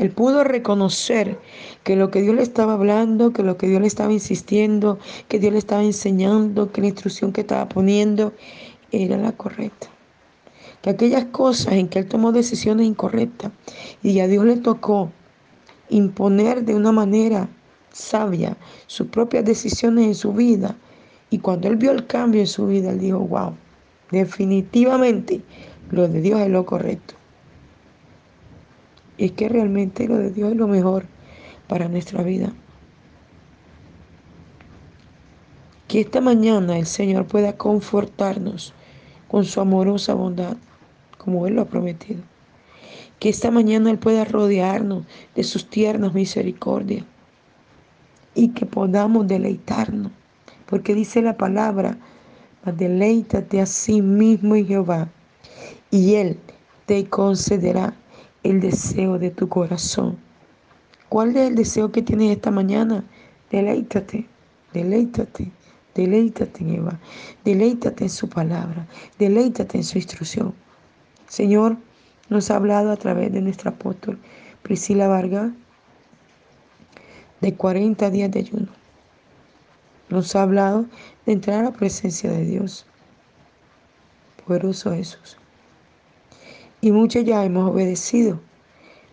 Él 0.01 0.09
pudo 0.09 0.43
reconocer 0.43 1.37
que 1.83 1.95
lo 1.95 2.09
que 2.09 2.23
Dios 2.23 2.33
le 2.33 2.41
estaba 2.41 2.73
hablando, 2.73 3.33
que 3.33 3.43
lo 3.43 3.57
que 3.57 3.67
Dios 3.67 3.81
le 3.81 3.85
estaba 3.85 4.11
insistiendo, 4.11 4.97
que 5.27 5.37
Dios 5.37 5.53
le 5.53 5.59
estaba 5.59 5.83
enseñando, 5.83 6.71
que 6.71 6.81
la 6.81 6.87
instrucción 6.87 7.31
que 7.31 7.41
estaba 7.41 7.69
poniendo 7.69 8.33
era 8.91 9.15
la 9.17 9.31
correcta. 9.33 9.89
Que 10.81 10.89
aquellas 10.89 11.25
cosas 11.25 11.73
en 11.73 11.87
que 11.87 11.99
él 11.99 12.07
tomó 12.07 12.31
decisiones 12.31 12.87
incorrectas 12.87 13.51
y 14.01 14.19
a 14.21 14.27
Dios 14.27 14.43
le 14.43 14.57
tocó 14.57 15.11
imponer 15.89 16.65
de 16.65 16.73
una 16.73 16.91
manera 16.91 17.47
sabia 17.91 18.57
sus 18.87 19.05
propias 19.05 19.45
decisiones 19.45 20.07
en 20.07 20.15
su 20.15 20.33
vida. 20.33 20.75
Y 21.29 21.37
cuando 21.37 21.67
él 21.67 21.75
vio 21.75 21.91
el 21.91 22.07
cambio 22.07 22.41
en 22.41 22.47
su 22.47 22.65
vida, 22.65 22.89
él 22.89 22.97
dijo, 22.97 23.19
wow, 23.19 23.53
definitivamente 24.09 25.43
lo 25.91 26.07
de 26.07 26.21
Dios 26.21 26.39
es 26.39 26.49
lo 26.49 26.65
correcto. 26.65 27.20
Y 29.21 29.25
es 29.25 29.31
que 29.33 29.49
realmente 29.49 30.07
lo 30.07 30.17
de 30.17 30.31
Dios 30.31 30.53
es 30.53 30.57
lo 30.57 30.67
mejor 30.67 31.05
para 31.67 31.87
nuestra 31.87 32.23
vida. 32.23 32.51
Que 35.87 36.01
esta 36.01 36.21
mañana 36.21 36.79
el 36.79 36.87
Señor 36.87 37.27
pueda 37.27 37.55
confortarnos 37.55 38.73
con 39.27 39.45
su 39.45 39.61
amorosa 39.61 40.15
bondad, 40.15 40.57
como 41.19 41.45
Él 41.45 41.53
lo 41.53 41.61
ha 41.61 41.65
prometido. 41.65 42.23
Que 43.19 43.29
esta 43.29 43.51
mañana 43.51 43.91
Él 43.91 43.99
pueda 43.99 44.25
rodearnos 44.25 45.05
de 45.35 45.43
sus 45.43 45.69
tiernas 45.69 46.15
misericordias 46.15 47.05
y 48.33 48.47
que 48.47 48.65
podamos 48.65 49.27
deleitarnos. 49.27 50.11
Porque 50.65 50.95
dice 50.95 51.21
la 51.21 51.37
palabra, 51.37 51.95
deleítate 52.65 53.61
a 53.61 53.67
sí 53.67 54.01
mismo 54.01 54.55
en 54.55 54.65
Jehová 54.65 55.09
y 55.91 56.15
Él 56.15 56.39
te 56.87 57.07
concederá 57.07 57.93
el 58.43 58.59
deseo 58.59 59.19
de 59.19 59.31
tu 59.31 59.47
corazón. 59.47 60.17
¿Cuál 61.09 61.35
es 61.35 61.49
el 61.49 61.55
deseo 61.55 61.91
que 61.91 62.01
tienes 62.01 62.31
esta 62.31 62.51
mañana? 62.51 63.03
Deleítate, 63.49 64.27
deleítate, 64.73 65.51
deleítate 65.93 66.63
en 66.63 66.75
Eva, 66.75 66.99
deleítate 67.43 68.05
en 68.05 68.09
su 68.09 68.29
palabra, 68.29 68.87
deleítate 69.19 69.77
en 69.77 69.83
su 69.83 69.97
instrucción. 69.97 70.53
Señor, 71.27 71.77
nos 72.29 72.49
ha 72.49 72.55
hablado 72.55 72.91
a 72.91 72.97
través 72.97 73.31
de 73.33 73.41
nuestra 73.41 73.71
apóstol 73.71 74.17
Priscila 74.63 75.07
Vargas 75.07 75.51
de 77.41 77.53
40 77.55 78.09
días 78.09 78.31
de 78.31 78.39
ayuno. 78.39 78.69
Nos 80.09 80.35
ha 80.35 80.43
hablado 80.43 80.85
de 81.25 81.33
entrar 81.33 81.59
a 81.59 81.63
la 81.63 81.71
presencia 81.71 82.31
de 82.31 82.45
Dios. 82.45 82.85
Poderoso 84.45 84.93
Jesús. 84.93 85.40
Y 86.81 86.91
muchos 86.91 87.23
ya 87.23 87.45
hemos 87.45 87.69
obedecido, 87.69 88.39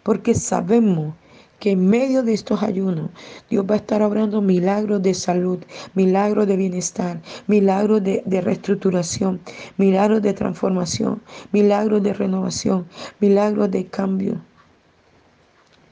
porque 0.02 0.34
sabemos 0.34 1.14
que 1.58 1.72
en 1.72 1.86
medio 1.86 2.22
de 2.22 2.32
estos 2.32 2.62
ayunos 2.62 3.10
Dios 3.50 3.66
va 3.68 3.74
a 3.74 3.78
estar 3.78 4.02
obrando 4.02 4.40
milagros 4.40 5.02
de 5.02 5.12
salud, 5.12 5.58
milagros 5.94 6.46
de 6.46 6.56
bienestar, 6.56 7.20
milagros 7.46 8.02
de, 8.02 8.22
de, 8.24 8.40
reestructuración, 8.40 9.40
milagros 9.76 10.22
de 10.22 10.32
transformación, 10.32 11.20
milagros 11.52 12.02
de 12.02 12.14
renovación, 12.14 12.86
milagros 13.20 13.70
de 13.70 13.86
cambio. 13.86 14.40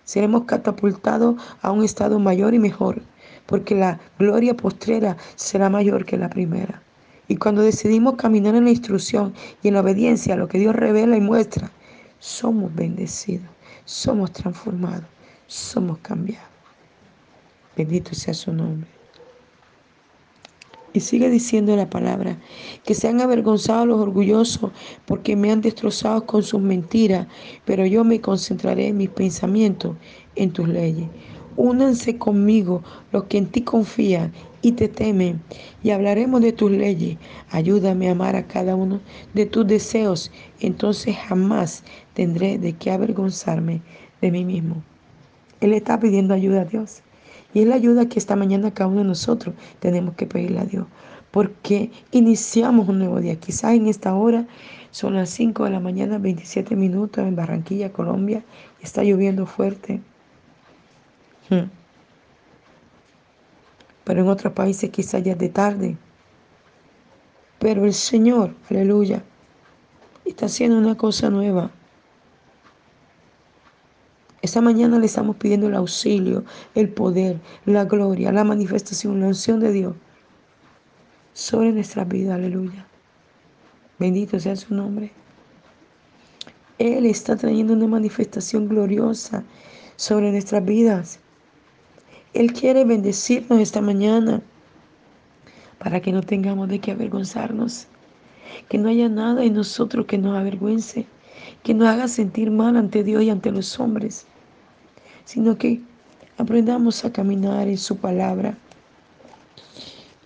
Seremos 0.04 0.44
catapultados 0.44 1.36
a 1.60 1.72
un 1.72 1.84
estado 1.84 2.18
mayor 2.18 2.54
y 2.54 2.58
mejor, 2.58 3.02
porque 3.44 3.74
la 3.74 4.00
gloria 4.18 4.56
postrera 4.56 5.16
será 5.34 5.68
mayor 5.68 6.06
que 6.06 6.16
la 6.16 6.30
primera. 6.30 6.85
Y 7.28 7.36
cuando 7.36 7.62
decidimos 7.62 8.14
caminar 8.14 8.54
en 8.54 8.64
la 8.64 8.70
instrucción 8.70 9.34
y 9.62 9.68
en 9.68 9.74
la 9.74 9.80
obediencia 9.80 10.34
a 10.34 10.36
lo 10.36 10.48
que 10.48 10.58
Dios 10.58 10.76
revela 10.76 11.16
y 11.16 11.20
muestra, 11.20 11.70
somos 12.18 12.74
bendecidos, 12.74 13.48
somos 13.84 14.32
transformados, 14.32 15.06
somos 15.46 15.98
cambiados. 15.98 16.48
Bendito 17.76 18.14
sea 18.14 18.32
su 18.32 18.52
nombre. 18.52 18.88
Y 20.92 21.00
sigue 21.00 21.28
diciendo 21.28 21.76
la 21.76 21.90
palabra, 21.90 22.38
que 22.84 22.94
se 22.94 23.06
han 23.06 23.20
avergonzado 23.20 23.84
los 23.84 24.00
orgullosos 24.00 24.72
porque 25.04 25.36
me 25.36 25.52
han 25.52 25.60
destrozado 25.60 26.24
con 26.24 26.42
sus 26.42 26.62
mentiras, 26.62 27.26
pero 27.66 27.84
yo 27.84 28.02
me 28.02 28.22
concentraré 28.22 28.88
en 28.88 28.96
mis 28.96 29.10
pensamientos, 29.10 29.94
en 30.36 30.52
tus 30.52 30.66
leyes. 30.66 31.08
Únanse 31.56 32.18
conmigo 32.18 32.82
los 33.12 33.24
que 33.24 33.38
en 33.38 33.46
ti 33.46 33.62
confían 33.62 34.32
y 34.62 34.72
te 34.72 34.88
temen, 34.88 35.40
y 35.82 35.90
hablaremos 35.90 36.40
de 36.40 36.52
tus 36.52 36.70
leyes. 36.70 37.18
Ayúdame 37.50 38.08
a 38.08 38.12
amar 38.12 38.36
a 38.36 38.46
cada 38.46 38.74
uno 38.74 39.00
de 39.32 39.46
tus 39.46 39.66
deseos, 39.66 40.32
entonces 40.60 41.16
jamás 41.16 41.84
tendré 42.14 42.58
de 42.58 42.72
qué 42.72 42.90
avergonzarme 42.90 43.80
de 44.20 44.30
mí 44.30 44.44
mismo. 44.44 44.82
Él 45.60 45.72
está 45.72 45.98
pidiendo 45.98 46.34
ayuda 46.34 46.62
a 46.62 46.64
Dios. 46.64 47.02
Y 47.54 47.60
es 47.60 47.68
la 47.68 47.76
ayuda 47.76 48.08
que 48.08 48.18
esta 48.18 48.36
mañana 48.36 48.74
cada 48.74 48.88
uno 48.90 49.00
de 49.00 49.08
nosotros 49.08 49.54
tenemos 49.80 50.14
que 50.14 50.26
pedirle 50.26 50.60
a 50.60 50.64
Dios. 50.64 50.86
Porque 51.30 51.90
iniciamos 52.12 52.88
un 52.88 52.98
nuevo 52.98 53.20
día. 53.20 53.36
Quizás 53.36 53.74
en 53.74 53.86
esta 53.86 54.14
hora 54.14 54.46
son 54.90 55.14
las 55.14 55.30
5 55.30 55.64
de 55.64 55.70
la 55.70 55.80
mañana, 55.80 56.18
27 56.18 56.76
minutos 56.76 57.24
en 57.24 57.36
Barranquilla, 57.36 57.92
Colombia. 57.92 58.44
Está 58.82 59.04
lloviendo 59.04 59.46
fuerte. 59.46 60.00
Hmm. 61.48 61.70
Pero 64.04 64.20
en 64.20 64.28
otros 64.28 64.52
países 64.52 64.90
quizás 64.90 65.22
ya 65.22 65.32
es 65.32 65.38
de 65.38 65.48
tarde. 65.48 65.96
Pero 67.58 67.84
el 67.84 67.94
Señor, 67.94 68.54
aleluya, 68.70 69.22
está 70.24 70.46
haciendo 70.46 70.78
una 70.78 70.96
cosa 70.96 71.30
nueva. 71.30 71.70
Esta 74.42 74.60
mañana 74.60 74.98
le 74.98 75.06
estamos 75.06 75.36
pidiendo 75.36 75.66
el 75.66 75.74
auxilio, 75.74 76.44
el 76.74 76.88
poder, 76.88 77.40
la 77.64 77.84
gloria, 77.84 78.30
la 78.30 78.44
manifestación, 78.44 79.20
la 79.20 79.26
unción 79.26 79.58
de 79.58 79.72
Dios 79.72 79.94
sobre 81.32 81.72
nuestra 81.72 82.04
vida. 82.04 82.36
Aleluya. 82.36 82.86
Bendito 83.98 84.38
sea 84.38 84.54
su 84.54 84.74
nombre. 84.74 85.10
Él 86.78 87.06
está 87.06 87.36
trayendo 87.36 87.72
una 87.72 87.86
manifestación 87.86 88.68
gloriosa 88.68 89.42
sobre 89.96 90.30
nuestras 90.30 90.64
vidas. 90.64 91.18
Él 92.40 92.52
quiere 92.52 92.84
bendecirnos 92.84 93.60
esta 93.60 93.80
mañana 93.80 94.42
para 95.78 96.00
que 96.00 96.12
no 96.12 96.22
tengamos 96.22 96.68
de 96.68 96.78
qué 96.78 96.92
avergonzarnos. 96.92 97.86
Que 98.68 98.78
no 98.78 98.88
haya 98.88 99.08
nada 99.08 99.44
en 99.44 99.54
nosotros 99.54 100.06
que 100.06 100.18
nos 100.18 100.36
avergüence, 100.36 101.06
que 101.62 101.74
nos 101.74 101.88
haga 101.88 102.08
sentir 102.08 102.50
mal 102.50 102.76
ante 102.76 103.02
Dios 103.02 103.22
y 103.22 103.30
ante 103.30 103.50
los 103.50 103.78
hombres 103.80 104.26
sino 105.26 105.58
que 105.58 105.82
aprendamos 106.38 107.04
a 107.04 107.12
caminar 107.12 107.68
en 107.68 107.76
su 107.76 107.96
palabra 107.96 108.56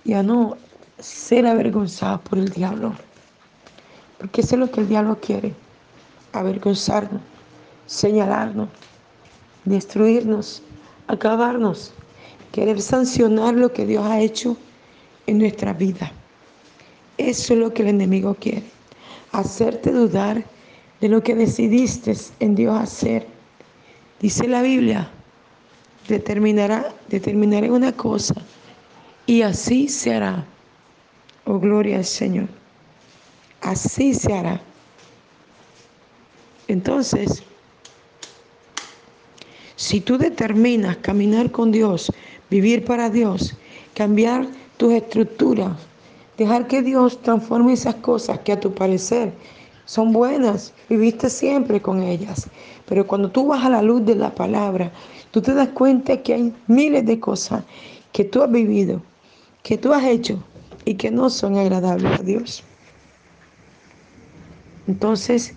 y 0.04 0.12
a 0.12 0.22
no 0.22 0.56
ser 0.98 1.46
avergonzados 1.46 2.20
por 2.20 2.38
el 2.38 2.50
diablo. 2.50 2.92
Porque 4.18 4.42
eso 4.42 4.54
es 4.54 4.60
lo 4.60 4.70
que 4.70 4.82
el 4.82 4.88
diablo 4.88 5.18
quiere, 5.20 5.54
avergonzarnos, 6.32 7.22
señalarnos, 7.86 8.68
destruirnos, 9.64 10.62
acabarnos, 11.08 11.94
querer 12.52 12.80
sancionar 12.80 13.54
lo 13.54 13.72
que 13.72 13.86
Dios 13.86 14.04
ha 14.04 14.20
hecho 14.20 14.56
en 15.26 15.38
nuestra 15.38 15.72
vida. 15.72 16.12
Eso 17.18 17.54
es 17.54 17.58
lo 17.60 17.72
que 17.72 17.82
el 17.82 17.88
enemigo 17.88 18.34
quiere, 18.34 18.64
hacerte 19.32 19.92
dudar 19.92 20.44
de 21.00 21.08
lo 21.08 21.22
que 21.22 21.34
decidiste 21.34 22.14
en 22.40 22.54
Dios 22.54 22.78
hacer 22.78 23.26
Dice 24.20 24.46
la 24.46 24.60
Biblia, 24.60 25.10
determinará, 26.06 26.94
determinaré 27.08 27.70
una 27.70 27.92
cosa 27.92 28.34
y 29.24 29.40
así 29.40 29.88
se 29.88 30.12
hará. 30.12 30.46
Oh, 31.46 31.58
gloria 31.58 31.96
al 31.96 32.04
Señor. 32.04 32.48
Así 33.62 34.12
se 34.12 34.34
hará. 34.34 34.60
Entonces, 36.68 37.42
si 39.74 40.02
tú 40.02 40.18
determinas 40.18 40.98
caminar 40.98 41.50
con 41.50 41.72
Dios, 41.72 42.12
vivir 42.50 42.84
para 42.84 43.08
Dios, 43.08 43.56
cambiar 43.94 44.46
tus 44.76 44.92
estructuras, 44.92 45.72
dejar 46.36 46.66
que 46.66 46.82
Dios 46.82 47.20
transforme 47.22 47.72
esas 47.72 47.96
cosas 47.96 48.40
que 48.40 48.52
a 48.52 48.60
tu 48.60 48.74
parecer 48.74 49.32
son 49.84 50.12
buenas, 50.12 50.72
viviste 50.88 51.28
siempre 51.28 51.80
con 51.80 52.02
ellas. 52.02 52.48
Pero 52.86 53.06
cuando 53.06 53.30
tú 53.30 53.46
vas 53.46 53.64
a 53.64 53.70
la 53.70 53.82
luz 53.82 54.04
de 54.04 54.14
la 54.14 54.34
palabra, 54.34 54.92
tú 55.30 55.42
te 55.42 55.54
das 55.54 55.68
cuenta 55.68 56.22
que 56.22 56.34
hay 56.34 56.54
miles 56.66 57.06
de 57.06 57.18
cosas 57.20 57.64
que 58.12 58.24
tú 58.24 58.42
has 58.42 58.50
vivido, 58.50 59.02
que 59.62 59.78
tú 59.78 59.92
has 59.92 60.04
hecho 60.04 60.42
y 60.84 60.94
que 60.94 61.10
no 61.10 61.30
son 61.30 61.56
agradables 61.56 62.18
a 62.18 62.22
Dios. 62.22 62.64
Entonces, 64.86 65.54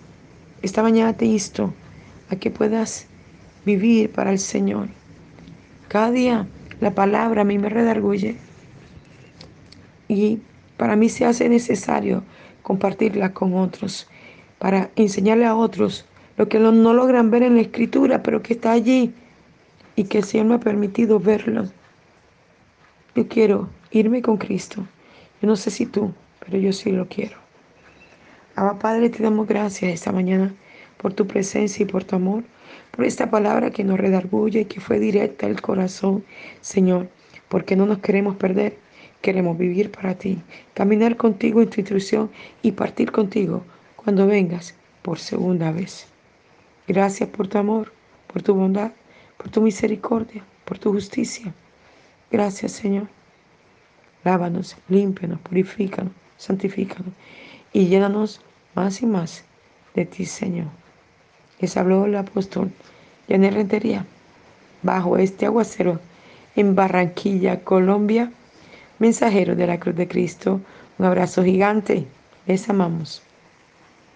esta 0.61 0.83
mañana 0.83 1.13
te 1.13 1.25
insto 1.25 1.73
a 2.29 2.35
que 2.35 2.51
puedas 2.51 3.07
vivir 3.65 4.11
para 4.11 4.31
el 4.31 4.39
Señor. 4.39 4.89
Cada 5.87 6.11
día 6.11 6.47
la 6.79 6.91
palabra 6.91 7.41
a 7.41 7.45
mí 7.45 7.57
me 7.57 7.69
redarguye 7.69 8.35
y 10.07 10.39
para 10.77 10.95
mí 10.95 11.09
se 11.09 11.25
hace 11.25 11.49
necesario 11.49 12.23
compartirla 12.61 13.33
con 13.33 13.55
otros 13.55 14.07
para 14.59 14.89
enseñarle 14.95 15.45
a 15.45 15.55
otros 15.55 16.05
lo 16.37 16.49
que 16.49 16.59
no, 16.59 16.71
logran 16.93 17.29
ver 17.29 17.43
en 17.43 17.55
la 17.55 17.61
escritura, 17.61 18.23
pero 18.23 18.41
que 18.41 18.53
está 18.53 18.71
allí 18.71 19.13
y 19.95 20.05
que 20.05 20.19
el 20.19 20.23
Señor 20.23 20.47
me 20.47 20.55
ha 20.55 20.59
permitido 20.59 21.19
verlo. 21.19 21.65
Yo 23.15 23.27
quiero 23.27 23.69
irme 23.91 24.21
con 24.21 24.37
Cristo. 24.37 24.87
Yo 25.41 25.47
no 25.47 25.55
sé 25.55 25.69
si 25.69 25.85
tú, 25.85 26.13
pero 26.39 26.57
yo 26.57 26.73
sí 26.73 26.91
lo 26.91 27.07
quiero. 27.07 27.37
Abba 28.55 28.79
Padre, 28.79 29.09
te 29.09 29.21
damos 29.21 29.47
gracias 29.47 29.93
esta 29.93 30.11
mañana 30.11 30.53
por 30.97 31.13
tu 31.13 31.27
presencia 31.27 31.83
y 31.83 31.85
por 31.85 32.03
tu 32.03 32.15
amor, 32.15 32.43
por 32.93 33.05
esta 33.05 33.31
palabra 33.31 33.71
que 33.71 33.83
nos 33.83 33.99
redarguye 33.99 34.61
y 34.61 34.65
que 34.65 34.79
fue 34.79 34.99
directa 34.99 35.47
al 35.47 35.59
corazón, 35.61 36.23
Señor, 36.61 37.09
porque 37.49 37.75
no 37.75 37.87
nos 37.87 37.97
queremos 37.97 38.35
perder, 38.35 38.77
queremos 39.19 39.57
vivir 39.57 39.89
para 39.89 40.13
ti, 40.13 40.43
caminar 40.75 41.17
contigo 41.17 41.63
en 41.63 41.71
tu 41.71 41.81
instrucción 41.81 42.29
y 42.61 42.73
partir 42.73 43.11
contigo 43.11 43.63
cuando 43.95 44.27
vengas 44.27 44.75
por 45.01 45.17
segunda 45.17 45.71
vez. 45.71 46.05
Gracias 46.87 47.27
por 47.29 47.47
tu 47.47 47.57
amor, 47.57 47.91
por 48.27 48.43
tu 48.43 48.53
bondad, 48.53 48.91
por 49.37 49.49
tu 49.49 49.59
misericordia, 49.61 50.43
por 50.63 50.77
tu 50.77 50.93
justicia. 50.93 51.51
Gracias, 52.29 52.73
Señor. 52.73 53.07
Lávanos, 54.23 54.77
límpianos, 54.87 55.39
purifícanos, 55.39 56.13
santifícanos 56.37 57.13
y 57.73 57.87
llénanos 57.87 58.39
más 58.75 59.01
y 59.01 59.07
más 59.07 59.45
de 59.95 60.05
ti, 60.05 60.25
Señor. 60.25 60.82
Les 61.63 61.77
habló 61.77 62.03
el 62.03 62.17
apóstol 62.17 62.73
Yanel 63.29 63.53
Rentería 63.53 64.05
bajo 64.81 65.15
este 65.15 65.45
aguacero 65.45 66.01
en 66.57 66.75
Barranquilla, 66.75 67.63
Colombia. 67.63 68.33
Mensajero 68.99 69.55
de 69.55 69.65
la 69.65 69.79
Cruz 69.79 69.95
de 69.95 70.09
Cristo, 70.09 70.59
un 70.99 71.05
abrazo 71.05 71.41
gigante. 71.41 72.05
Les 72.47 72.67
amamos. 72.69 73.21